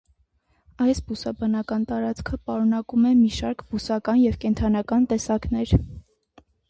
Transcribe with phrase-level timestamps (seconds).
[0.85, 5.77] Այս բուսաբանական տարածքը պարունակում է մի շարք բուսական և կենդանական տեսակներ։